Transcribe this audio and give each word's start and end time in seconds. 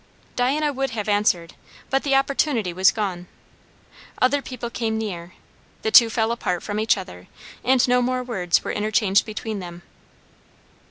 Diana 0.35 0.73
would 0.73 0.89
have 0.89 1.07
answered, 1.07 1.53
but 1.91 2.01
the 2.01 2.15
opportunity 2.15 2.73
was 2.73 2.89
gone. 2.89 3.27
Other 4.19 4.41
people 4.41 4.71
came 4.71 4.97
near; 4.97 5.33
the 5.83 5.91
two 5.91 6.09
fell 6.09 6.31
apart 6.31 6.63
from 6.63 6.79
each 6.79 6.97
other, 6.97 7.27
and 7.63 7.87
no 7.87 8.01
more 8.01 8.23
words 8.23 8.63
were 8.63 8.71
interchanged 8.71 9.27
between 9.27 9.59
them. 9.59 9.83